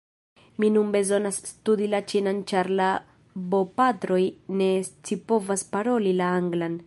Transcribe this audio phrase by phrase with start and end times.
[0.61, 2.89] Mi nun bezonas studi la ĉinan ĉar la
[3.53, 4.21] bopatroj
[4.61, 6.79] ne scipovas paroli la anglan.